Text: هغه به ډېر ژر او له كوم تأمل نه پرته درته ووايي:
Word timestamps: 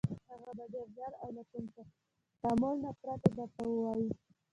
هغه 0.31 0.51
به 0.57 0.65
ډېر 0.73 0.87
ژر 0.97 1.11
او 1.21 1.29
له 1.35 1.43
كوم 1.51 1.65
تأمل 2.41 2.75
نه 2.85 2.91
پرته 3.01 3.29
درته 3.37 3.63
ووايي: 3.67 4.09